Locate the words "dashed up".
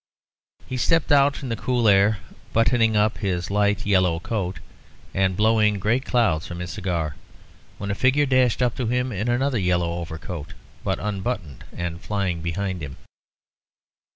8.25-8.75